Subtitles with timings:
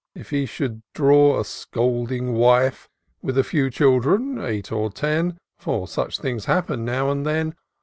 [0.15, 2.89] If he should draw a scolding wife,
[3.21, 7.53] With a few children, eight or ten (For such things happen now and then).